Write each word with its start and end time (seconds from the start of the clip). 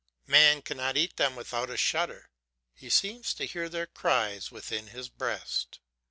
Man 0.25 0.63
cannot 0.63 0.97
eat 0.97 1.17
them 1.17 1.35
without 1.35 1.69
a 1.69 1.77
shudder; 1.77 2.31
He 2.73 2.89
seems 2.89 3.35
to 3.35 3.45
hear 3.45 3.69
their 3.69 3.85
cries 3.85 4.49
within 4.51 4.87
his 4.87 5.09
breast. 5.09 5.77